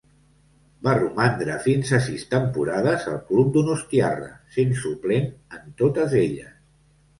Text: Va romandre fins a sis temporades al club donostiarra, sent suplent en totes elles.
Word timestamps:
Va 0.85 0.93
romandre 0.99 1.57
fins 1.65 1.91
a 1.97 1.99
sis 2.05 2.23
temporades 2.31 3.05
al 3.13 3.21
club 3.29 3.53
donostiarra, 3.59 4.33
sent 4.59 4.75
suplent 4.83 5.31
en 5.61 5.71
totes 5.85 6.21
elles. 6.27 6.53